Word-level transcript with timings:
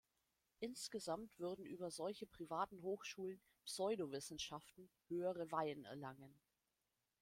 Insgesamt 0.61 1.37
würden 1.37 1.63
über 1.63 1.91
solche 1.91 2.25
privaten 2.25 2.81
Hochschulen 2.81 3.39
„Pseudowissenschaften“ 3.65 4.89
höhere 5.09 5.51
Weihen 5.51 5.85
erlangen. 5.85 6.33